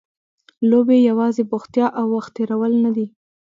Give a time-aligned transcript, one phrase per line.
[0.69, 3.05] لوبې یوازې بوختیا او وخت تېرول نه دي.